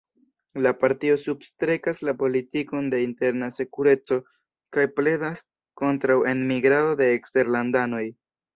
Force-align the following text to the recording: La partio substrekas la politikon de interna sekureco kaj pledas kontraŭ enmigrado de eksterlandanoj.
La 0.65 0.69
partio 0.83 1.17
substrekas 1.23 2.01
la 2.07 2.15
politikon 2.21 2.87
de 2.95 3.03
interna 3.09 3.51
sekureco 3.59 4.19
kaj 4.79 4.87
pledas 4.97 5.47
kontraŭ 5.85 6.19
enmigrado 6.35 7.01
de 7.05 7.15
eksterlandanoj. 7.23 8.05